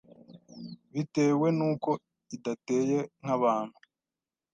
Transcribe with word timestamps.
bitewe 0.93 1.47
n’uko 1.57 1.89
idateye 2.35 2.99
nk’abantu 3.21 3.77